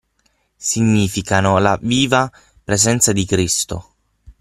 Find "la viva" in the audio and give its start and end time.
1.59-2.27